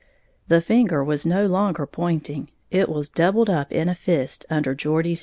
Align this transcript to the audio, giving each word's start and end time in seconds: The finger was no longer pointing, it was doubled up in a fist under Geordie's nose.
The 0.47 0.61
finger 0.61 1.03
was 1.03 1.27
no 1.27 1.45
longer 1.45 1.85
pointing, 1.85 2.49
it 2.71 2.89
was 2.89 3.07
doubled 3.07 3.51
up 3.51 3.71
in 3.71 3.87
a 3.87 3.93
fist 3.93 4.47
under 4.49 4.73
Geordie's 4.73 5.19
nose. 5.19 5.19